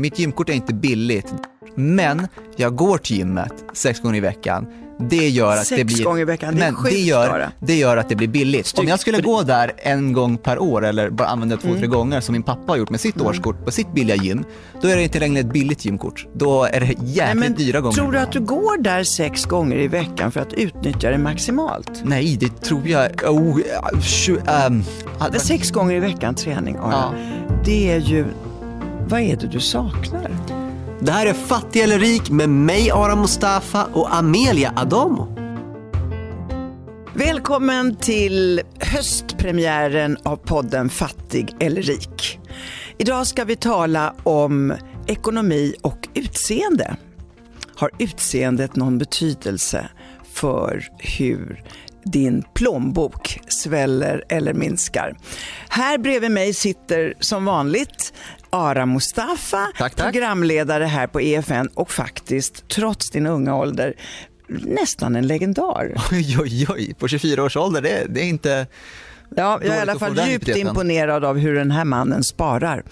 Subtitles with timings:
[0.00, 1.34] Mitt gymkort är inte billigt,
[1.74, 4.66] men jag går till gymmet sex gånger i veckan.
[5.10, 6.04] Det gör att Sex det blir...
[6.04, 8.78] gånger i veckan, det är men sjukt det gör, det gör att det blir billigt.
[8.78, 11.78] Om jag skulle gå där en gång per år eller bara använda två, Mm.
[11.80, 14.44] tre gånger som min pappa har gjort med sitt årskort på sitt billiga gym,
[14.82, 16.26] då är det inte längre ett billigt gymkort.
[16.34, 17.94] Då är det jäkligt Nej, men dyra gånger.
[17.96, 21.90] Tror du att du går där sex gånger i veckan för att utnyttja det maximalt?
[22.04, 23.10] Nej, det tror jag...
[23.26, 23.58] Oh,
[24.00, 24.38] tju,
[25.18, 27.14] hade- Sex gånger i veckan träning, Ara.
[27.64, 28.24] Det är ju...
[29.10, 30.36] Vad är det du saknar?
[31.00, 35.34] Det här är Fattig eller rik med mig Ara Mustafa och Amelia Adamo.
[37.14, 42.38] Välkommen till höstpremiären av podden Fattig eller rik.
[42.98, 44.74] Idag ska vi tala om
[45.06, 46.96] ekonomi och utseende.
[47.76, 49.88] Har utseendet någon betydelse
[50.32, 51.64] för hur
[52.04, 55.16] din plånbok sväller eller minskar?
[55.68, 58.12] Här bredvid mig sitter som vanligt
[58.50, 60.12] Ara Mustafa, Tack, tack.
[60.12, 63.94] programledare här på EFN och faktiskt, trots din unga ålder,
[64.48, 65.94] nästan en legendar.
[66.12, 68.66] Oj, oj, oj, på 24 års ålder, det, det är inte...
[69.36, 72.84] Ja, jag är i alla fall djupt imponerad av hur den här mannen sparar.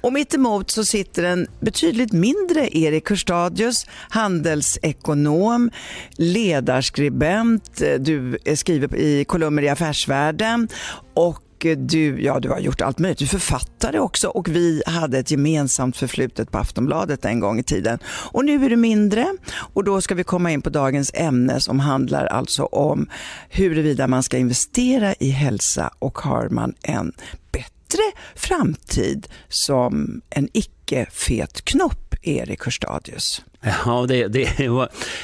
[0.00, 5.70] Och mitt emot så sitter en betydligt mindre Erik Hurstadius, handelsekonom,
[6.16, 10.68] ledarskribent, du skriver i kolumner i Affärsvärlden
[11.14, 13.18] och Eh, du, ja, du har gjort allt möjligt.
[13.18, 17.62] Du är författare också och vi hade ett gemensamt förflutet på Aftonbladet en gång i
[17.62, 17.98] tiden.
[18.06, 21.80] Och nu är du mindre och då ska vi komma in på dagens ämne som
[21.80, 23.08] handlar alltså om
[23.48, 27.12] huruvida man ska investera i hälsa och har man en
[27.52, 28.02] bättre
[28.34, 33.42] framtid som en icke-fet knopp, Erik Hörstadius?
[33.84, 34.48] Ja, det, det,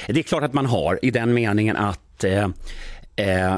[0.06, 2.48] det är klart att man har i den meningen att eh,
[3.16, 3.56] eh,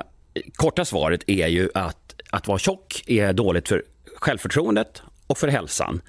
[0.56, 3.83] korta svaret är ju att att vara tjock är dåligt för
[4.17, 6.00] självförtroendet och för hälsan.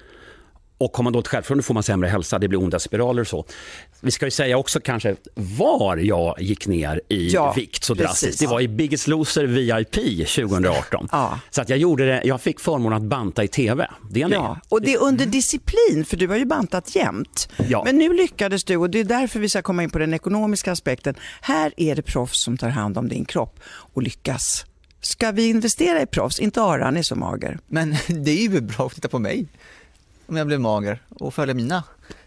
[0.78, 3.44] Och har man dåligt självförtroende får man sämre hälsa, det blir onda spiraler och så.
[4.00, 8.06] Vi ska ju säga också kanske var jag gick ner i Ja, vikt så precis.
[8.06, 8.40] drastiskt.
[8.40, 9.92] Det var i Biggest Loser VIP
[10.26, 11.08] 2018.
[11.12, 11.38] Ja.
[11.50, 13.90] Så att jag gjorde det, jag fick förmånen att banta i TV.
[14.10, 17.48] Det är Ja, och det är under disciplin, för du har ju bantat jämt.
[17.68, 17.82] Ja.
[17.84, 20.72] Men nu lyckades du och det är därför vi ska komma in på den ekonomiska
[20.72, 21.14] aspekten.
[21.40, 24.64] Här är det proffs som tar hand om din kropp och lyckas.
[25.04, 26.40] Ska vi investera i proffs?
[26.40, 27.58] Inte Ara, han är så mager.
[27.66, 29.46] Men det är ju bra att titta på mig.
[30.26, 31.82] Om jag blir mager och följa mina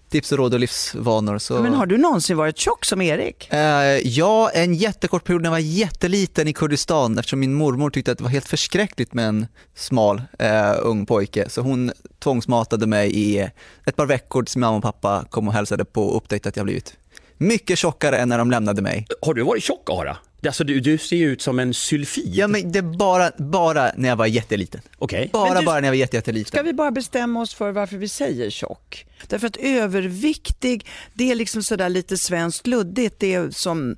[0.10, 1.38] tips och råd och livsvanor.
[1.38, 1.62] Så...
[1.62, 3.54] Men har du någonsin varit tjock som Erik?
[3.54, 3.60] Eh,
[4.08, 8.18] ja, en jättekort period när jag var jätteliten i Kurdistan eftersom min mormor tyckte att
[8.18, 11.50] det var helt förskräckligt med en smal eh, ung pojke.
[11.50, 13.50] Så hon tvångsmatade mig i
[13.86, 16.66] ett par veckor tills mamma och pappa kom och hälsade på och upptäckte att jag
[16.66, 16.98] blivit
[17.38, 19.08] mycket tjockare än när de lämnade mig.
[19.22, 20.18] Har du varit tjock, Ara?
[20.46, 22.30] Alltså, du, du ser ju ut som en sylfid.
[22.36, 24.82] Ja, men det är bara, bara när jag var jätteliten.
[24.98, 25.30] Okej.
[25.34, 26.48] Bara, Men du- bara när jag var jätte, jätteliten.
[26.50, 29.06] Ska vi bara bestämma oss för varför vi säger tjock?
[29.28, 33.16] Därför att överviktig, det är liksom sådär lite svenskt luddigt.
[33.20, 33.96] Det är som,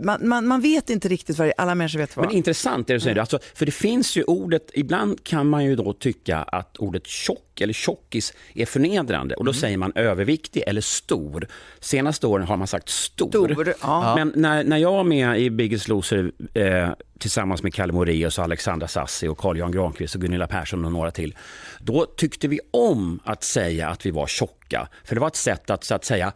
[0.00, 1.60] man, man, man vet inte riktigt vad det är.
[1.60, 4.70] Alla människor vet vad Men intressant det du säger, alltså, för det finns ju ordet,
[4.74, 9.52] ibland kan man ju då tycka att ordet tjock eller tjockis är förnedrande och då
[9.52, 11.48] säger man överviktig eller stor.
[11.80, 13.28] Senaste åren har man sagt stor.
[13.28, 14.14] Stor, ja.
[14.16, 18.44] Men när, när jag var med i Biggest Loser eh, tillsammans med Kalle Moraeus och
[18.44, 21.36] Alexandra Sassi och Carl-Jan Granqvist och Gunilla Persson och några till,
[21.80, 24.88] då tyckte vi om att säga att vi var tjocka.
[25.04, 26.32] För det var ett sätt att så att säga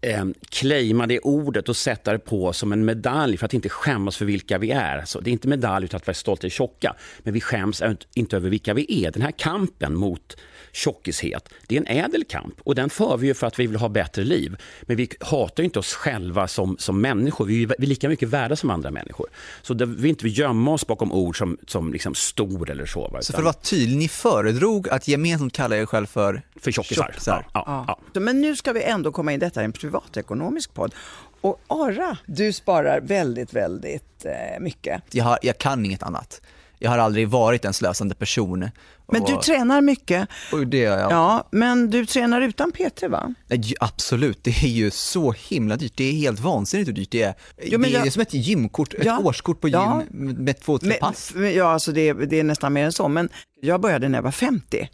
[0.00, 4.16] eh, claima det ordet och sätta det på som en medalj för att inte skämmas
[4.16, 4.98] för vilka vi är.
[4.98, 7.82] Alltså, det är inte medalj utan att vi är stolta och tjocka, men vi skäms
[8.14, 9.10] inte över vilka vi är.
[9.10, 10.36] Den här kampen mot
[10.72, 13.76] tjockishet, det är en ädel kamp och den för vi ju för att vi vill
[13.76, 14.56] ha bättre liv.
[14.82, 18.08] Men vi hatar ju inte oss själva som, som människor, vi är, vi är lika
[18.08, 19.26] mycket värda som andra människor.
[19.62, 23.00] Så det, vi inte vill gömma oss bakom ord som, som liksom stor eller så.
[23.00, 26.42] va, Så utan för att vara tydlig, ni föredrog att gemensamt kalla er själv för
[26.60, 27.04] för tjockisar.
[27.04, 27.46] tjockisar.
[27.54, 28.00] Ja, ja, ja.
[28.14, 30.94] Så, Men nu ska vi ändå komma in, detta är en privatekonomisk podd.
[31.40, 35.02] Och Ara, du sparar väldigt, väldigt eh, mycket.
[35.10, 36.40] Jag, har, jag kan inget annat.
[36.78, 38.70] Jag har aldrig varit en slösande person.
[39.12, 40.28] Men och, du tränar mycket.
[40.52, 41.12] och det gör jag.
[41.12, 43.34] Ja, men du tränar utan PT va?
[43.46, 45.92] Nej, Absolut, det är ju så himla dyrt.
[45.96, 47.34] Det är helt vansinnigt hur dyrt det är.
[47.62, 50.02] Jo, det är jag- som ett gymkort, ett Ja, årskort på gym ja.
[50.10, 51.32] med, två, tre pass.
[51.56, 53.08] ja, alltså det, det är nästan mer än så.
[53.08, 53.28] Men
[53.60, 54.90] jag började när jag var 50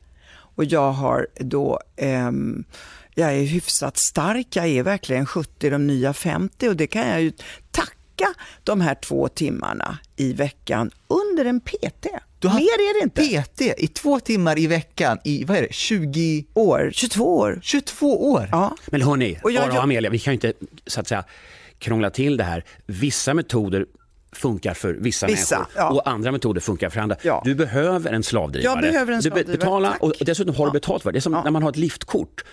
[0.56, 2.64] och jag har då ehm,
[3.18, 7.22] jag är hyfsat stark, jag är verkligen 70, de nya 50 och det kan jag
[7.22, 7.32] ju
[7.70, 8.34] tacka
[8.64, 12.06] de här två timmarna i veckan under en PT.
[12.38, 13.42] Du har Mer är det inte.
[13.42, 17.58] PT i två timmar i veckan i, vad är det, 20, År, 22 år.
[17.62, 18.48] 22 år?
[18.52, 18.76] Ja.
[18.86, 20.52] Men hörni, Och jag- Ara och Amelia, vi kan ju inte
[20.86, 21.24] så att säga
[21.78, 22.64] krångla till det här.
[22.86, 23.86] Vissa metoder
[24.32, 25.90] funkar för vissa, Vissa, människor ja.
[25.90, 27.16] och andra metoder funkar för andra.
[27.22, 27.42] Ja.
[27.44, 28.72] Du behöver en slavdrivare.
[28.74, 30.02] Jag behöver en Du be- slavdrivare, Betala, tack.
[30.02, 30.72] och och dessutom har du Ja.
[30.72, 31.14] betalt för det.
[31.14, 31.42] Det är som Ja.
[31.44, 32.44] när man har ett liftkort.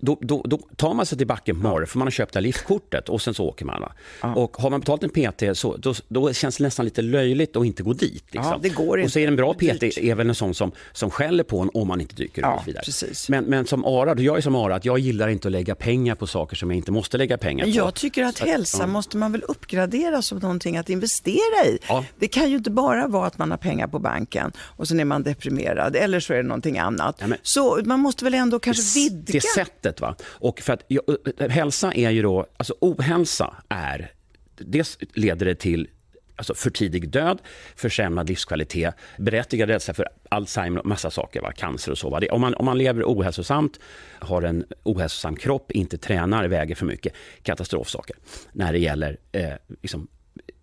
[0.00, 2.36] Då, då, då tar man sig till backen på morgonen för man har köpt det
[2.38, 3.80] här liftkortet och sen så åker man.
[3.80, 3.92] Va?
[4.36, 7.64] Och har man betalt en PT så då, då känns det nästan lite löjligt att
[7.66, 8.24] inte gå dit.
[8.30, 8.52] Liksom.
[8.52, 9.78] Ja, det går Och så är det en bra inte.
[9.86, 12.44] Det PT är väl en sån som, som skäller på en om man inte dyker
[12.54, 12.84] och så vidare.
[12.84, 13.28] precis.
[13.28, 16.14] Men, men som Ara, jag är som Ara, att jag gillar inte att lägga pengar
[16.14, 17.70] på saker som jag inte måste lägga pengar på.
[17.70, 21.78] jag tycker att hälsa måste man väl uppgradera som någonting att investera i.
[21.88, 22.04] Ja.
[22.18, 25.04] Det kan ju inte bara vara att man har pengar på banken och sen är
[25.04, 27.16] man deprimerad eller så är det någonting annat.
[27.20, 29.22] Ja, men- så man måste väl ändå kanske vidga.
[29.32, 29.40] det
[29.78, 30.00] sättet.
[30.00, 30.14] Va?
[30.22, 31.02] Och för att, ja,
[31.48, 34.12] hälsa är ju då, alltså ohälsa är,
[34.56, 35.88] dels leder det till
[36.36, 37.38] alltså för tidig död,
[37.76, 41.52] försämrad livskvalitet, berättigad rädsla för Alzheimer och massa saker, va?
[41.52, 42.10] cancer och så.
[42.10, 42.20] Va?
[42.20, 43.80] Det, om, man, om man lever ohälsosamt,
[44.20, 48.16] har en ohälsosam kropp, inte tränar, väger för mycket, katastrofsaker
[48.52, 49.52] när det gäller eh,
[49.82, 50.08] liksom,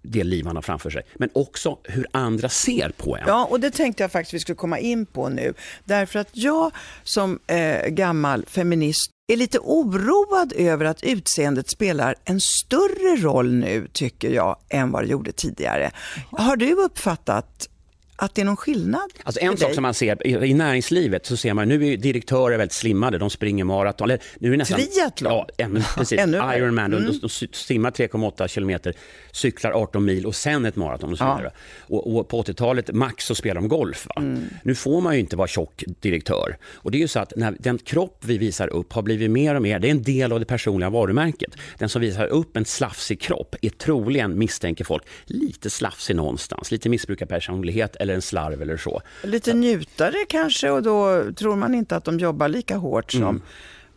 [0.05, 1.03] det liv man har framför sig.
[1.15, 3.23] Men också hur andra ser på en.
[3.27, 5.53] Ja, och det tänkte jag faktiskt vi skulle komma in på nu.
[5.83, 6.71] Därför att jag
[7.03, 13.87] som eh, gammal feminist är lite oroad över att utseendet spelar en större roll nu,
[13.93, 15.91] tycker jag, än vad det gjorde tidigare.
[16.31, 17.69] Har du uppfattat
[18.15, 19.13] att det är någon skillnad?
[19.23, 19.75] Alltså en sak dig?
[19.75, 23.63] som man ser i, näringslivet så ser man nu är direktörer väldigt slimmade, de springer
[23.63, 24.09] maraton.
[24.09, 25.33] Eller, nu är nästan, Triathlon?
[25.33, 26.19] Ja, ännu, precis.
[26.19, 26.37] Ännu.
[26.37, 28.93] Ironman, de, de, de simmar 3,8 kilometer,
[29.31, 31.51] cyklar 18 mil och sen ett maraton och så Ja.
[31.79, 34.07] Och, och på 80-talet, max, så spelar de golf.
[34.15, 34.21] Va?
[34.63, 36.57] Nu får man ju inte vara tjock direktör.
[36.73, 39.61] Och det är ju så att den kropp vi visar upp har blivit mer och
[39.61, 41.55] mer, det är en del av det personliga varumärket.
[41.77, 46.71] Den som visar upp en slafsig kropp är troligen, misstänker folk, lite slafsig någonstans.
[46.71, 49.01] Lite missbrukarpersonlighet eller en slarv eller så.
[49.23, 53.41] Lite njutare kanske och då tror man inte att de jobbar lika hårt som Mm.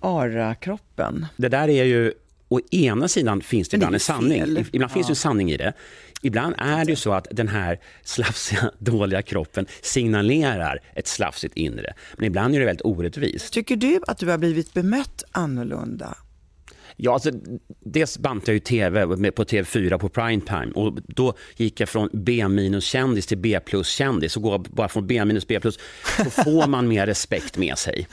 [0.00, 1.26] ARA-kroppen.
[1.37, 2.12] Det där är ju,
[2.49, 4.66] å ena sidan finns det Men det ibland en sanning.
[4.72, 5.72] Ibland finns det en sanning i det.
[6.22, 11.94] Ibland är det ju så att den här slafsiga, dåliga kroppen signalerar ett slafsigt inre.
[12.16, 13.52] Men ibland är det väldigt orättvist.
[13.52, 16.16] Tycker du att du har blivit bemött annorlunda?
[17.00, 17.30] Ja, alltså,
[17.80, 22.08] dels bantade jag ju TV på TV4 på prime time och då gick jag från
[22.12, 25.78] B-kändis till B-plus-kändis och går bara från B- B-plus
[26.24, 28.06] så får man mer respekt med sig.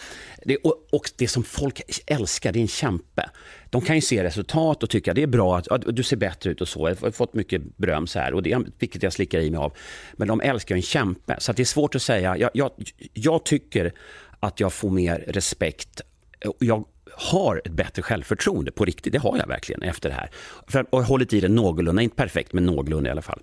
[0.44, 3.30] Det, och, och det som folk älskar, det är en kämpe.
[3.70, 6.50] De kan ju se resultat och tycka det är bra, att ja, du ser bättre
[6.50, 6.90] ut och så.
[6.90, 9.74] Jag har fått mycket beröm så här och det vilket jag slickar i mig av.
[10.14, 12.38] Men de älskar en kämpe, så att det är svårt att säga.
[12.38, 12.72] Jag, jag,
[13.14, 13.94] jag tycker
[14.40, 16.02] att jag får mer respekt.
[16.60, 16.86] Jag
[17.18, 19.14] har ett bättre självförtroende på riktigt.
[19.14, 20.30] Det har jag verkligen efter det här.
[20.68, 23.42] För, och jag har hållit i det någorlunda, inte perfekt, men någorlunda i alla fall.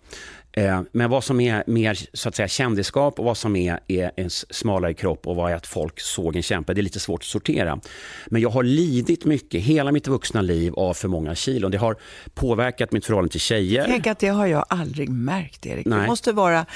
[0.52, 4.10] Eh, men vad som är mer så att säga kändisskap och vad som är, är
[4.16, 7.20] en smalare kropp och vad är att folk såg en kämpe, det är lite svårt
[7.20, 7.80] att sortera.
[8.26, 11.70] Men jag har lidit mycket hela mitt vuxna liv av för många kilon.
[11.70, 11.96] Det har
[12.34, 13.84] påverkat mitt förhållande till tjejer.
[13.88, 15.84] Tänk att det har jag aldrig märkt, Erik.
[15.84, 16.06] Det Nej.
[16.06, 16.66] måste vara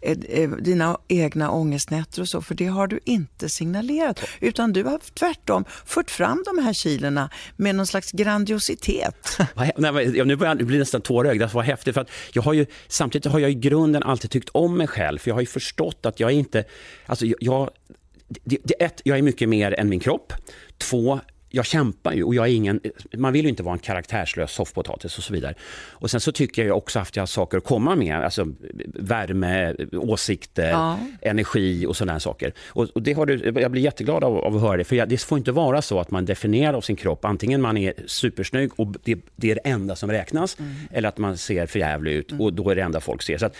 [0.00, 4.20] eh, eh, dina egna ångestnätter och så, för det har du inte signalerat.
[4.40, 9.38] Utan du har tvärtom fört fram de här kilorna med någon slags grandiositet.
[9.54, 11.40] Nej, nu börjar jag bli nästan tårögd.
[11.40, 11.94] Det var häftigt.
[11.94, 14.86] För att jag har ju, samtidigt samtidigt har jag i grunden alltid tyckt om mig
[14.86, 15.18] själv.
[15.18, 16.64] För jag har ju förstått att jag är inte...
[17.06, 17.70] Alltså jag,
[18.28, 20.32] det, det, ett, jag är mycket mer än min kropp.
[20.78, 21.20] Två,
[21.52, 22.80] jag kämpar ju och jag är ingen,
[23.16, 25.54] man vill ju inte vara en karaktärslös soffpotatis och så vidare.
[25.90, 28.46] Och sen så tycker jag också att jag har saker att komma med, alltså
[28.94, 30.98] värme, åsikter, Ja.
[31.20, 32.52] energi och sådana saker.
[32.68, 35.08] Och, och det har du, jag blir jätteglad av, av att höra det, för jag,
[35.08, 38.70] det får inte vara så att man definierar av sin kropp, antingen man är supersnygg
[38.76, 40.72] och det, det är det enda som räknas, Mm.
[40.90, 43.38] eller att man ser förjävlig ut och då är det enda folk ser.
[43.38, 43.56] Så att,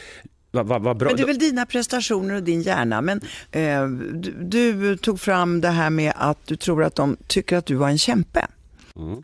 [0.53, 1.09] vad, vad bra.
[1.09, 3.01] Men det är väl dina prestationer och din hjärna.
[3.01, 7.57] Men eh, du, du tog fram det här med att du tror att de tycker
[7.57, 8.47] att du var en kämpe.
[8.97, 9.23] Mm.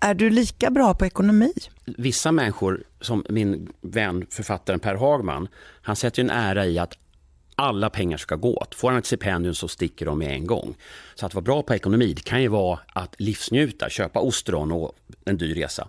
[0.00, 1.52] Är du lika bra på ekonomi?
[1.96, 5.48] vissa människor, som min vän författaren Per Hagman,
[5.82, 6.98] han sätter en ära i att
[7.54, 8.74] alla pengar ska gå åt.
[8.74, 10.74] Får han ett stipendium så sticker de med en gång.
[11.14, 14.92] Så att vara bra på ekonomi, det kan ju vara att livsnjuta, köpa ostron och
[15.24, 15.88] en dyr resa.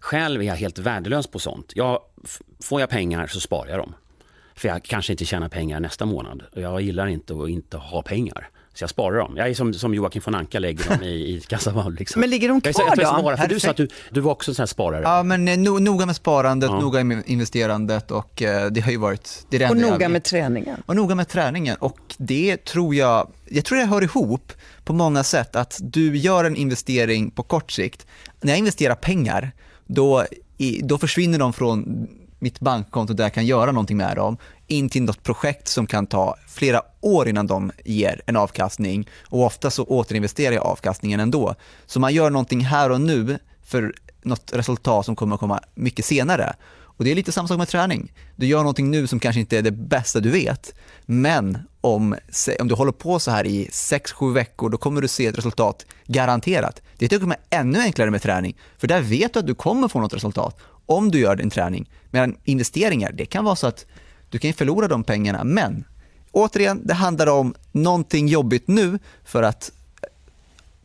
[0.00, 1.72] Själv är jag helt värdelös på sånt.
[1.74, 2.00] Jag,
[2.62, 3.94] får jag pengar så sparar jag dem.
[4.58, 6.42] För jag kanske inte tjänar pengar nästa månad.
[6.56, 8.48] Och Jag gillar inte att inte ha pengar.
[8.74, 9.34] Så jag sparar dem.
[9.36, 11.94] Jag är som, som Joakim von Anka lägger dem i, i kassavalv.
[11.98, 12.20] Liksom.
[12.20, 13.20] Men ligger de Jag är kvar jag är så då?
[13.20, 15.02] svara, för du sa att du, du var också en sån här sparare.
[15.02, 16.80] Ja, men eh, no, noga med sparandet, Ja.
[16.80, 19.46] noga med investerandet och eh, det har ju varit...
[19.50, 20.82] Det är Och jag noga med träningen?
[20.86, 21.76] Och noga med träningen.
[21.76, 24.52] Och det tror jag, jag tror det hör ihop
[24.84, 28.06] på många sätt att du gör en investering på kort sikt.
[28.40, 29.50] När jag investerar pengar,
[29.86, 30.24] då,
[30.82, 35.02] då försvinner de från mitt bankkonto där jag kan göra någonting med dem in till
[35.02, 39.84] något projekt som kan ta flera år innan de ger en avkastning och ofta så
[39.84, 41.54] återinvesterar jag avkastningen ändå.
[41.86, 46.04] Så man gör någonting här och nu för något resultat som kommer att komma mycket
[46.04, 46.54] senare.
[46.98, 48.12] Och det är lite samma sak med träning.
[48.36, 50.74] Du gör någonting nu som kanske inte är det bästa du vet,
[51.06, 52.16] men om,
[52.60, 55.86] om du håller på så här i 6-7 veckor, då kommer du se ett resultat
[56.06, 56.82] garanterat.
[56.96, 59.88] Det är jag är ännu enklare med träning, för där vet du att du kommer
[59.88, 60.56] få något resultat
[60.88, 61.90] om du gör din träning.
[62.10, 63.86] Medan investeringar, det kan vara så att
[64.30, 65.84] du kan förlora de pengarna, men
[66.32, 69.72] återigen, det handlar om någonting jobbigt nu för att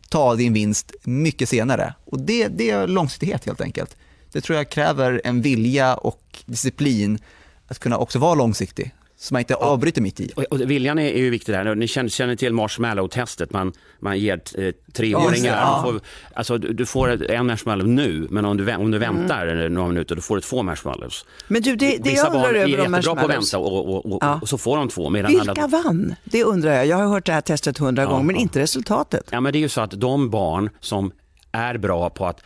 [0.09, 1.93] ta din vinst mycket senare.
[2.05, 3.97] Och det, det är långsiktighet helt enkelt.
[4.31, 7.19] Det tror jag kräver en vilja och disciplin
[7.67, 8.91] att kunna också vara långsiktig
[9.23, 10.31] så man inte avbryter mitt i.
[10.35, 11.75] Och, och viljan är, är ju viktig där.
[11.75, 13.53] Ni känner, känner till marshmallow-testet.
[13.53, 16.01] Man, man ger eh, treåringar, ja, får,
[16.33, 19.15] alltså, du, du, får en marshmallow nu, men om du, om du mm.
[19.15, 19.73] väntar mm.
[19.73, 21.25] några minuter, då får du två marshmallows.
[21.47, 24.13] Men du, det, det Vissa jag undrar över är jättebra på att vänta och, och,
[24.13, 24.39] och, ja.
[24.41, 25.09] och, så får de två.
[25.09, 25.67] Vilka alla...
[25.67, 26.15] vann?
[26.23, 26.85] Det undrar jag.
[26.85, 29.29] Jag har hört det här testet hundra ja, gånger, men inte resultatet.
[29.31, 31.11] Ja, men det är ju så att de barn som
[31.51, 32.41] är bra på att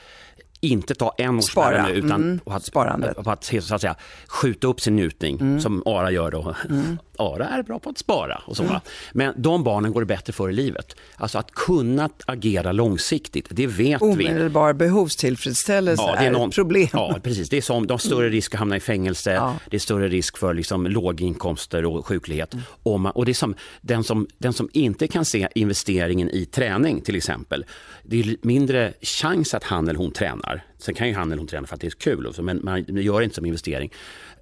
[0.59, 1.87] inte ta en Spara.
[1.87, 2.39] nu utan mm.
[2.45, 3.27] att, Sparandet.
[3.27, 3.95] Att, så att säga,
[4.27, 5.61] skjuta upp sin njutning mm.
[5.61, 6.55] som Ara gör då.
[6.69, 6.97] Mm.
[7.19, 8.63] Ara är bra på att spara och så.
[8.63, 8.75] Mm.
[9.13, 10.95] Men de barnen går det bättre för i livet.
[11.15, 14.29] Alltså att kunna agera långsiktigt, det vet Omedelbar vi.
[14.29, 16.87] Omedelbar behovstillfredsställelse ja, det är, någon, ett problem.
[16.93, 17.49] Ja, precis.
[17.49, 19.55] Det är som, de har större risk att hamna i fängelse, ja.
[19.69, 22.53] det är större risk för liksom låginkomster och sjuklighet.
[22.53, 22.65] Mm.
[22.83, 26.45] Och, man, och det är som den, som den som inte kan se investeringen i
[26.45, 27.65] träning till exempel,
[28.03, 30.46] det är mindre chans att han eller hon tränar.
[30.77, 33.19] Sen kan ju han eller hon träna för att det är kul, men man gör
[33.19, 33.91] det inte som investering.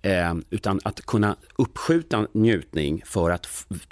[0.02, 3.46] Eh, utan att kunna uppskjuta njutning för att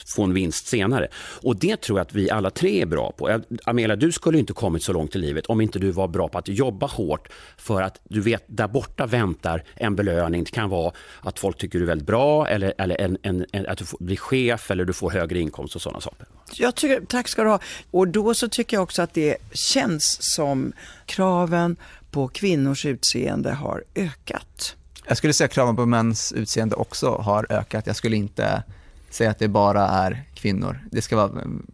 [0.06, 1.08] få en vinst senare.
[1.42, 3.30] Och det tror jag att vi alla tre är bra på.
[3.30, 6.28] Eh, Amelia, du skulle inte kommit så långt i livet om inte du var bra
[6.28, 10.44] på att jobba hårt för att du vet där borta väntar en belöning.
[10.44, 13.68] Det kan vara att folk tycker du är väldigt bra eller, eller en, en, en,
[13.68, 16.28] att du blir chef eller du får högre inkomst och sådana saker.
[16.54, 17.60] Jag tycker, tack ska du ha.
[17.92, 20.74] Och då så tycker jag också att det känns som
[21.06, 21.76] kraven
[22.14, 24.76] på kvinnors utseende har ökat.
[25.08, 27.88] Jag skulle säga att kraven på mäns utseende också har ökat.
[27.88, 28.64] Jag skulle inte
[29.10, 30.80] säga att det bara är kvinnor.
[30.92, 31.68] Det ska vara mm,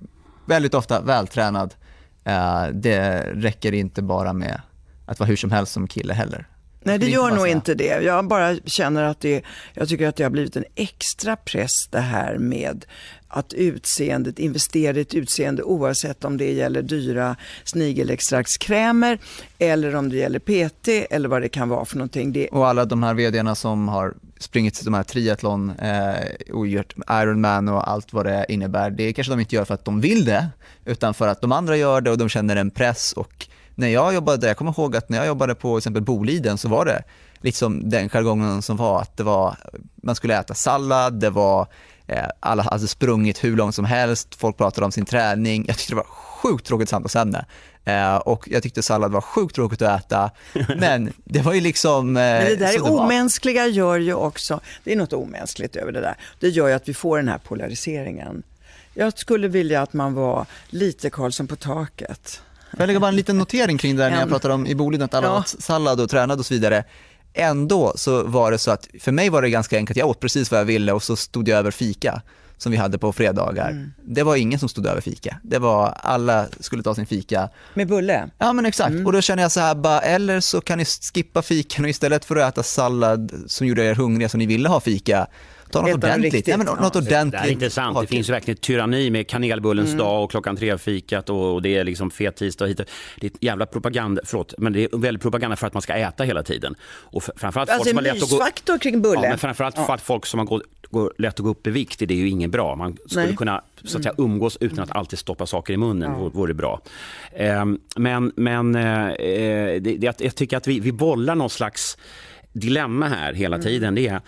[0.46, 1.76] väldigt ofta vältränad.
[2.24, 4.62] Eh, det räcker inte bara med
[5.06, 6.48] att vara hur som helst som kille heller.
[6.82, 8.04] Nej, det gör nog inte det.
[8.04, 9.44] Jag bara känner att det,
[9.74, 12.86] jag tycker att det har blivit en extra press det här med
[13.30, 19.20] att utseendet, investera i ett utseende oavsett om det gäller dyra snigelextraktskrämer
[19.60, 22.34] eller om det gäller PT eller vad det kan vara för någonting.
[22.34, 22.48] Det...
[22.48, 27.70] Och alla de här vdarna som har sprungit de här triathlon eh, och gjort Ironman
[27.70, 30.48] och allt vad det innebär, det kanske de inte gör för att de vill det,
[30.86, 33.39] utan för att de andra gör det och de känner en press och
[33.80, 36.86] när jag jobbade, jag kommer ihåg att när jag jobbade på exempel Boliden så var
[36.86, 37.04] det
[37.42, 39.56] liksom den jargongen som var att det var,
[39.96, 41.68] man skulle äta sallad, det var
[42.10, 45.66] Eh, alla hade sprungit hur långt som helst, folk pratade om sin träning.
[45.68, 47.46] Jag tyckte det var sjukt tråkigt samtalsämne.
[47.86, 50.32] Eh, och jag tyckte sallad var sjukt tråkigt att äta.
[50.78, 52.18] Men det var ju liksom...
[52.18, 56.02] Eh, men det där är omänskliga gör ju också, det är något omänskligt över det
[56.02, 56.16] där.
[56.40, 58.44] Det gör ju att vi får den här polariseringen.
[58.94, 62.42] Jag skulle vilja att man var lite Karlsson på taket.
[62.78, 65.06] Jag lägger bara en liten notering kring det där när jag pratade om i Boliden
[65.06, 65.40] att alla ja.
[65.40, 66.84] åt sallad och tränade och så vidare
[67.34, 70.52] ändå så var det så att för mig var det ganska enkelt, jag åt precis
[70.52, 72.22] vad jag ville och så stod jag över fika
[72.58, 73.70] som vi hade på fredagar.
[73.70, 73.94] Mm.
[74.06, 75.38] Det var ingen som stod över fika.
[75.44, 77.50] Det var, alla skulle ta sin fika.
[77.74, 78.30] Med bulle?
[78.38, 78.90] Ja men exakt.
[78.90, 79.06] Mm.
[79.06, 82.26] Och då känner jag så här, bara, eller så kan ni skippa fikan och istället
[82.26, 85.28] för att äta sallad som gjorde er hungriga som ni ville ha fika,
[85.72, 86.48] Ta något ordentligt.
[86.48, 87.42] Ja, men något ordentligt.
[87.42, 88.02] Det är intressant.
[88.02, 89.98] Det finns ju verkligen ett tyranni med kanelbullens mm.
[89.98, 92.82] dag och klockan tre-fikat och, och det är liksom fet tisdag hit.
[93.20, 96.24] Det är jävla propaganda, förlåt, men det är väldigt propaganda för att man ska äta
[96.24, 96.76] hela tiden.
[96.82, 98.78] Och framförallt alltså folk lätt att gå...
[98.78, 99.22] kring bulle.
[99.24, 99.86] Ja, men framförallt ja.
[99.86, 102.18] för att folk som har gått, går lätt att gå upp i vikt, det är
[102.18, 102.76] ju inget bra.
[102.76, 103.36] Man skulle Nej.
[103.36, 104.32] kunna så att säga, mm.
[104.32, 106.30] umgås utan att alltid stoppa saker i munnen, ja.
[106.30, 106.82] vore bra.
[107.32, 111.98] Eh, men men eh, det, det, jag tycker att vi, vi bollar någon slags
[112.54, 113.66] dilemma här hela mm.
[113.66, 113.96] tiden.
[113.96, 114.22] Det är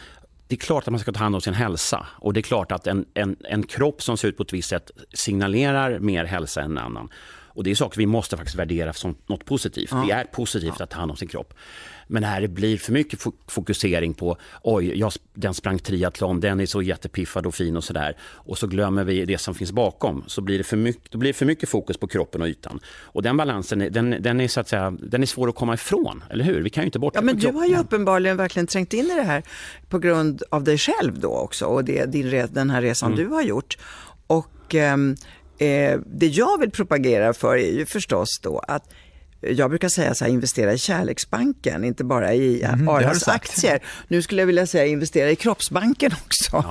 [0.51, 2.71] det är klart att man ska ta hand om sin hälsa och det är klart
[2.71, 6.61] att en, en, en kropp som ser ut på ett visst sätt signalerar mer hälsa
[6.61, 7.09] än en annan.
[7.47, 9.89] Och det är saker vi måste faktiskt värdera som något positivt.
[9.91, 10.03] Ja.
[10.07, 10.83] Det är positivt ja.
[10.83, 11.53] att ta hand om sin kropp.
[12.11, 16.65] Men när det blir för mycket fokusering på oj, jag, den sprang triathlon, den är
[16.65, 18.17] så jättepiffad och fin och sådär.
[18.21, 20.23] Och så glömmer vi det som finns bakom.
[20.27, 22.79] Så blir det för mycket, då blir det för mycket fokus på kroppen och ytan.
[23.01, 26.23] Och den balansen, den, den är så att säga, den är svår att komma ifrån,
[26.29, 26.61] eller hur?
[26.61, 29.15] Vi kan ju inte bort Ja, men du har ju uppenbarligen verkligen trängt in i
[29.15, 29.43] det här
[29.89, 33.23] på grund av dig själv då också och det, din, den här resan mm.
[33.23, 33.77] du har gjort.
[34.27, 35.15] Och ehm,
[35.57, 38.89] eh, det jag vill propagera för är ju förstås då att
[39.41, 43.49] jag brukar säga så här, investera i kärleksbanken, inte bara i Arlas sagt.
[43.49, 43.79] aktier.
[44.07, 46.65] Nu skulle jag vilja säga investera i kroppsbanken också.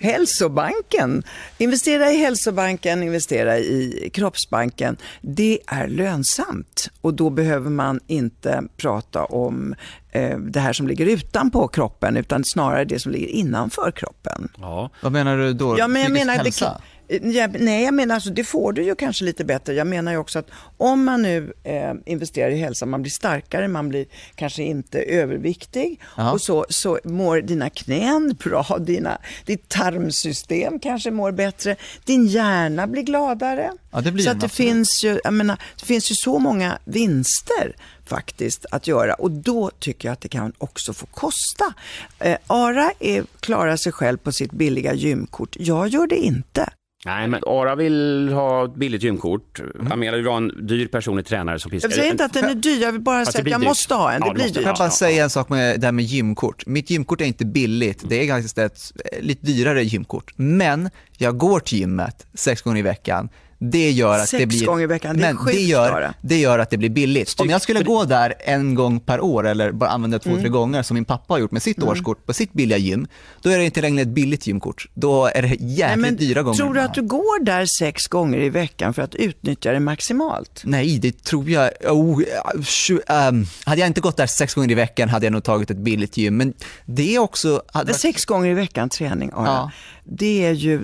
[0.00, 1.22] Hälsobanken.
[1.58, 4.96] Investera i hälsobanken, investera i kroppsbanken.
[5.20, 9.74] Det är lönsamt och då behöver man inte prata om
[10.10, 14.48] eh, det här som ligger utanpå kroppen utan snarare det som ligger innanför kroppen.
[14.58, 14.90] Ja.
[15.00, 15.78] Vad menar du då?
[15.78, 16.80] Ja, men jag menar, det, hälsa?
[17.22, 19.74] Jag, nej, jag menar alltså, det får du ju kanske lite bättre.
[19.74, 23.68] Jag menar ju också att om man nu eh, investerar i hälsa, man blir starkare,
[23.68, 26.32] man blir kanske inte överviktig Ja.
[26.32, 32.86] och så, så mår dina knän bra, dina, ditt tarmsystem kanske mår bättre, din hjärna
[32.86, 33.70] blir gladare.
[33.90, 34.68] Ja, det blir så att det absolut.
[34.68, 37.76] finns, ju, jag menar, det finns ju så många vinster
[38.06, 41.74] faktiskt att göra och då tycker jag att det kan också få kosta.
[42.18, 45.56] Eh, Ara är, klarar sig själv på sitt billiga gymkort.
[45.58, 46.68] Jag gör det inte.
[47.06, 49.60] Nej, men Ara vill ha ett billigt gymkort.
[49.90, 51.88] Amelia vill ha en dyr personlig tränare som piskar.
[51.88, 53.68] Jag säger inte att den är dyr, jag vill bara säga att jag dyrt.
[53.68, 54.20] måste ha en.
[54.20, 54.54] Ja, Det det blir dyrt.
[54.54, 56.66] Får jag bara Ja, säga en sak med det här med gymkort.
[56.66, 60.32] Mitt gymkort är inte billigt, det är faktiskt ett eh, lite dyrare gymkort.
[60.36, 63.28] Men jag går till gymmet sex gånger i veckan.
[63.64, 64.66] Det gör att Sex det blir...
[64.66, 67.40] gånger i veckan, det är men det gör, det gör att det blir billigt.
[67.40, 70.40] Om jag skulle gå där en gång per år eller bara använda två, Mm.
[70.42, 73.06] tre gånger som min pappa har gjort med sitt årskort på sitt billiga gym,
[73.42, 74.86] då är det inte längre ett billigt gymkort.
[74.94, 76.56] Då är det jäkligt Nej, dyra gånger.
[76.58, 80.62] tror du att du går där sex gånger i veckan för att utnyttja det maximalt?
[80.64, 81.70] Nej, det tror jag.
[81.88, 82.20] Oh,
[82.60, 85.70] tju- ehm, hade jag inte gått där sex gånger i veckan hade jag nog tagit
[85.70, 86.36] ett billigt gym.
[86.36, 86.54] Men
[86.86, 87.62] det är också...
[87.72, 89.70] Hade sex gånger i veckan träning, Ara, Ja.
[90.04, 90.82] det är ju...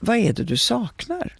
[0.00, 1.32] Vad är det du saknar?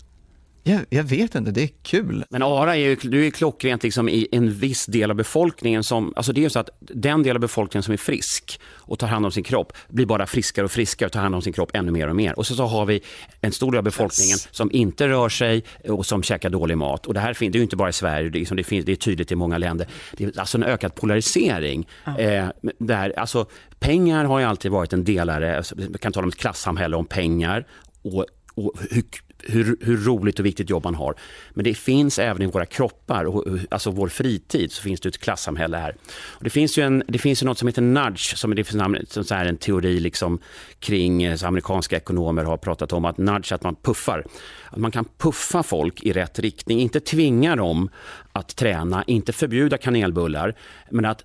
[0.67, 2.25] Jag, jag vet inte, det är kul.
[2.31, 6.13] Men ARA är ju, du är klockrent liksom i en viss del av befolkningen som,
[6.17, 9.07] alltså det är ju så att den del av befolkningen som är frisk och tar
[9.07, 11.71] hand om sin kropp blir bara friskare och friskare och tar hand om sin kropp
[11.75, 12.39] ännu mer och mer.
[12.39, 13.01] Och så, så har vi
[13.41, 17.07] en stor del av befolkningen som inte rör sig och som käkar dålig mat.
[17.07, 18.85] Och det här finns, det är ju inte bara i Sverige, det liksom, det finns,
[18.85, 19.89] det är tydligt i många länder.
[20.13, 21.89] Det är alltså en ökad polarisering.
[22.19, 22.47] Eh,
[22.79, 23.47] där, alltså,
[23.79, 27.07] pengar har ju alltid varit en delare, alltså, vi kan tala om ett klassamhälle, om
[27.07, 27.67] pengar
[28.03, 29.03] och, och hur,
[29.49, 31.15] hur, hur roligt och viktigt jobb man har.
[31.51, 35.19] Men det finns även i våra kroppar, och, alltså vår fritid, så finns det ett
[35.19, 35.97] klassamhälle här.
[36.29, 38.83] Och det finns ju en, det finns ju något som heter nudge, som det finns
[38.83, 40.39] en, som så här en teori liksom
[40.79, 44.25] kring, eh, amerikanska ekonomer har pratat om, att nudge, att man puffar.
[44.71, 47.89] Att man kan puffa folk i rätt riktning, inte tvinga dem
[48.33, 50.55] att träna, inte förbjuda kanelbullar,
[50.91, 51.25] men att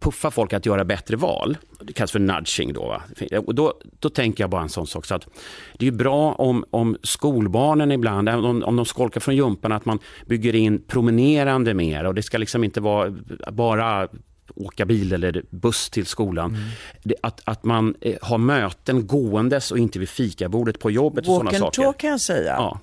[0.00, 1.56] puffa folk att göra bättre val.
[1.80, 2.72] Det kallas för nudging.
[2.72, 3.02] Då, va?
[3.46, 5.06] Och då, då tänker jag bara en sån sak.
[5.06, 5.26] Så att
[5.78, 9.98] det är bra om, om skolbarnen ibland, om, om de skolkar från jumpan, att man
[10.26, 12.04] bygger in promenerande mer.
[12.04, 13.10] Och det ska liksom inte vara
[13.52, 14.08] bara
[14.54, 16.56] åka bil eller buss till skolan.
[17.02, 21.34] Det, att, att man eh, har möten gåendes och inte vid fikabordet på jobbet och
[21.34, 21.82] Walk sådana and saker.
[21.82, 22.80] talk kan jag säga Ja.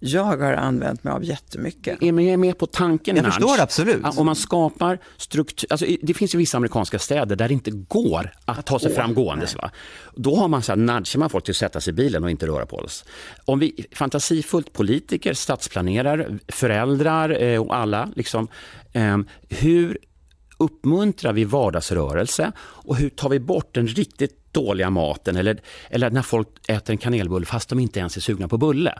[0.00, 2.02] Att jag har använt mig av jättemycket.
[2.02, 3.16] är med, på tanken.
[3.16, 4.00] Jag förstår absolut.
[4.02, 7.70] Ja, Om man skapar struktur, alltså, det finns ju vissa amerikanska städer där det inte
[7.70, 9.56] går att ta sig fram gåendes.
[9.56, 9.70] Va?
[10.16, 12.30] Då har man så här, nudgar man folk till att sätta sig i bilen och
[12.30, 13.04] inte röra på oss.
[13.44, 18.48] Om vi fantasifullt politiker, stadsplanerare, föräldrar eh, och alla, liksom,
[18.92, 19.98] eh, hur
[20.58, 25.60] uppmuntrar vi vardagsrörelse och hur tar vi bort den riktigt dåliga maten eller,
[25.90, 28.94] eller när folk äter en kanelbulle fast de inte ens är sugna på bulle.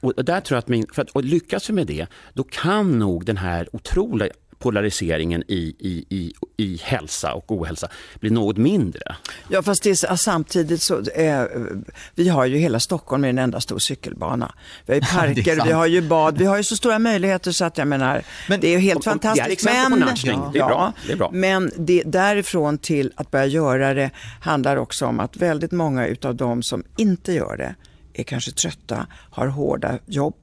[0.00, 2.98] Och där tror jag att min, för att, och lyckas vi med det, då kan
[2.98, 7.88] nog den här otroliga polariseringen i, i, i, i hälsa och ohälsa
[8.20, 9.16] bli något mindre.
[9.48, 11.44] Ja, fast det är, samtidigt så, eh,
[12.14, 14.54] vi har ju hela Stockholm med en enda stor cykelbana.
[14.86, 17.64] Vi har ju parker, vi har ju bad, vi har ju så stora möjligheter så
[17.64, 19.66] att jag menar, Men- det är ju helt och- och det är fantastiskt.
[19.90, 20.40] på nudging.
[20.52, 20.92] Det är bra.
[21.06, 21.30] Det är bra.
[21.32, 26.34] Men det, därifrån till att börja göra det handlar också om att väldigt många utav
[26.34, 27.74] de som inte gör det
[28.14, 30.34] är kanske trötta, har hårda jobb,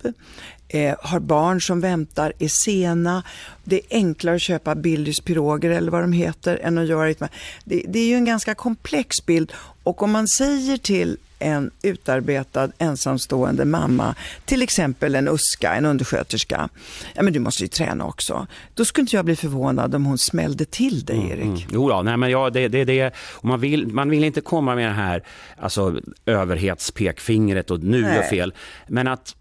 [0.67, 3.23] eh, har barn som väntar, är sena.
[3.63, 7.29] Det är enklare att köpa Billys piroger eller vad de heter än att göra det.
[7.63, 12.69] Det, det är ju en ganska komplex bild och om man säger till en utarbetad
[12.77, 16.69] ensamstående mamma, till exempel en USKA, en undersköterska,
[17.13, 18.47] ja men du måste ju träna också.
[18.73, 21.43] Då skulle inte jag bli förvånad om hon smällde till dig, Erik.
[21.43, 21.59] Mm.
[21.71, 24.89] Jo, då, nej, men ja, det, det, det, man, vill, man vill inte komma med
[24.89, 25.23] det här
[25.57, 28.15] alltså, överhetspekfingret och nu Nej.
[28.15, 28.53] gör fel.
[28.87, 29.35] Men att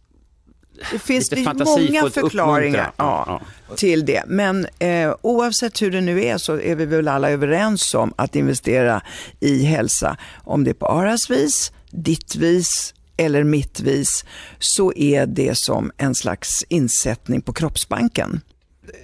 [0.92, 2.92] Det finns Lite det många förklaringar uppmuntra.
[2.96, 3.40] ja,
[3.76, 4.22] till det.
[4.26, 8.36] Men eh, oavsett hur det nu är så är vi väl alla överens om att
[8.36, 9.02] investera
[9.40, 10.16] i hälsa.
[10.44, 14.24] Om det är på Aras vis, ditt vis eller mitt vis
[14.58, 18.40] så är det som en slags insättning på kroppsbanken.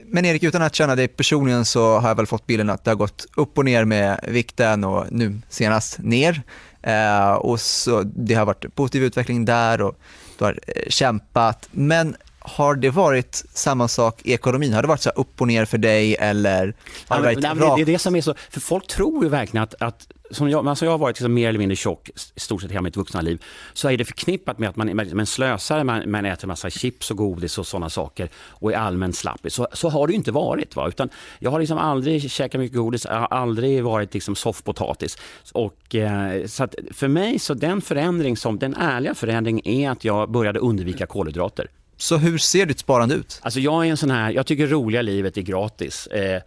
[0.07, 2.91] Men Erik, utan att känna dig personligen så har jag väl fått bilden att det
[2.91, 6.43] har gått upp och ner med vikten och nu senast ner.
[6.83, 9.99] Eh, och så Det har varit positiv utveckling där och
[10.41, 11.69] du har eh, kämpat.
[11.71, 14.73] Men har det varit samma sak i ekonomin?
[14.73, 16.75] Har det varit så upp och ner för dig eller
[17.09, 19.63] har det varit Nej, det är det som är så, för folk tror ju verkligen
[19.63, 22.63] att, att som jag, alltså jag har varit liksom mer eller mindre tjock i stort
[22.63, 25.85] sett hela mitt vuxna liv, så är det förknippat med att man är en slösare,
[25.85, 29.53] man, man äter massa chips och godis och sådana saker och är allmänt slappig.
[29.53, 30.77] Så, så har det ju inte varit.
[30.77, 30.89] Va?
[30.89, 35.19] Utan jag har liksom aldrig käkat mycket godis, jag har aldrig varit liksom soffpotatis.
[35.53, 40.31] Och, eh, så för mig, så den förändring som, den ärliga förändring är att jag
[40.31, 41.71] började undvika kolhydrater.
[41.97, 43.41] Så hur ser ditt sparande ut?
[43.43, 46.07] Alltså jag är en sån här, jag tycker roliga livet är gratis.
[46.07, 46.43] Eh,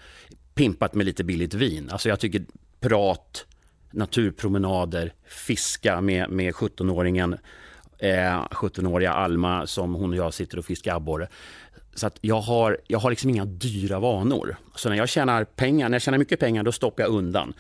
[0.54, 1.90] pimpat med lite billigt vin.
[1.92, 2.46] Alltså jag tycker
[2.80, 3.46] prat,
[3.94, 7.38] naturpromenader, fiska med, med 17-åringen,
[8.00, 11.28] eh, 17-åriga Alma som hon och jag sitter och fiskar abborre.
[11.96, 14.56] Så att jag har, jag har liksom inga dyra vanor.
[14.76, 17.54] Så när jag tjänar pengar, när jag tjänar mycket pengar, då stoppar jag undan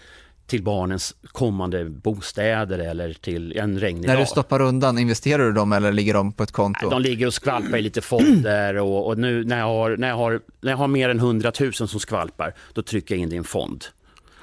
[0.47, 5.73] till barnens kommande bostäder eller till en regnig När du stoppar undan, investerar du dem
[5.73, 6.89] eller ligger de på ett konto?
[6.89, 10.15] De ligger och skvalpar i lite fonder och, och nu när jag, har, när, jag
[10.15, 13.35] har, när jag har mer än 100 000 som skvalpar, då trycker jag in det
[13.35, 13.85] i en fond.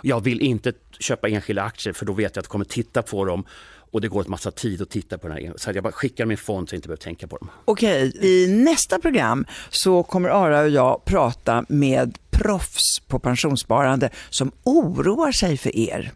[0.02, 3.24] Jag vill inte köpa enskilda aktier för då vet jag att jag kommer titta på
[3.24, 3.44] dem
[3.92, 5.52] och det går ett massa tid att titta på den här.
[5.56, 7.50] Så jag bara skickar en fond så jag inte behöver tänka på dem.
[7.64, 14.52] Okej, i nästa program så kommer Ara och jag prata med proffs på pensionssparande som
[14.64, 16.12] oroar sig för er.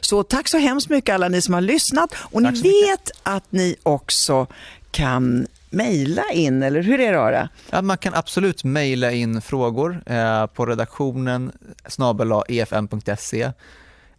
[0.00, 2.90] Så tack så hemskt mycket alla ni som har lyssnat och ni Tack mycket.
[2.90, 4.46] vet att ni också
[4.90, 7.48] kan mejla in, eller hur är det Ara?
[7.70, 11.52] Ja, man kan absolut mejla in frågor eh, på redaktionen
[12.48, 13.52] efm.se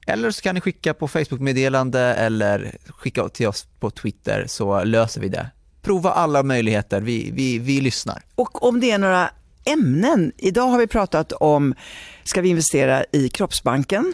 [0.07, 5.21] eller så kan ni skicka på Facebook-meddelande eller skicka till oss på Twitter så löser
[5.21, 5.47] vi det.
[5.81, 8.23] Prova alla möjligheter, vi, vi, vi lyssnar.
[8.35, 9.29] Och om det är några
[9.65, 11.75] ämnen, idag har vi pratat om,
[12.23, 14.13] ska vi investera i Kroppsbanken?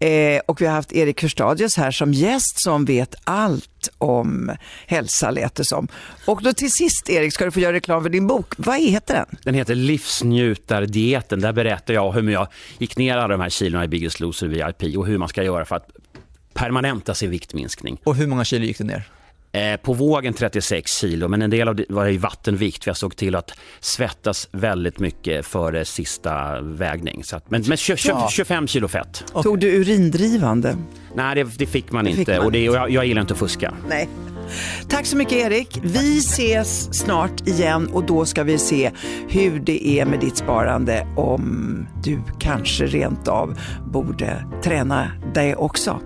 [0.00, 5.30] Eh, och vi har haft Erik Hörstadius här som gäst som vet allt om hälsa
[5.30, 5.88] lät det som.
[6.26, 8.54] Och då till sist Erik ska du få göra reklam för din bok.
[8.56, 9.38] Vad heter den?
[9.44, 11.40] Den heter Livsnjutardieten.
[11.40, 12.46] Där berättar jag hur jag
[12.78, 15.64] gick ner alla de här kilona i Biggest Loser VIP och hur man ska göra
[15.64, 15.90] för att
[16.54, 17.98] permanenta sin viktminskning.
[18.04, 19.08] Och hur många kilo gick du ner?
[19.52, 22.84] Eh, på vågen 36 kilo, men en del av det var i vattenvikt.
[22.84, 27.24] För jag såg till att svettas väldigt mycket före sista vägning.
[27.24, 28.28] Så att, men men tjo- tjo- Ja.
[28.30, 29.24] 25 kilo fett.
[29.42, 30.76] Tog du urindrivande?
[31.14, 32.24] Nej, det, det fick man Det inte.
[32.24, 33.74] fick man och, det, och jag, jag gillar inte att fuska.
[33.88, 34.08] Nej.
[34.88, 35.78] Tack så mycket Erik.
[35.82, 38.90] Vi ses snart igen och då ska vi se
[39.28, 46.00] hur det är med ditt sparande om du kanske rent av borde träna dig också.